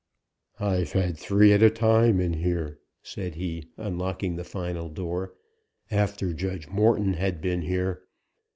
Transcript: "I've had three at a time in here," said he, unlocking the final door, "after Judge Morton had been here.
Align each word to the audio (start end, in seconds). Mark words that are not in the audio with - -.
"I've 0.59 0.93
had 0.93 1.15
three 1.15 1.53
at 1.53 1.61
a 1.61 1.69
time 1.69 2.19
in 2.19 2.33
here," 2.33 2.79
said 3.03 3.35
he, 3.35 3.69
unlocking 3.77 4.35
the 4.35 4.43
final 4.43 4.89
door, 4.89 5.35
"after 5.91 6.33
Judge 6.33 6.67
Morton 6.67 7.13
had 7.13 7.39
been 7.39 7.61
here. 7.61 8.01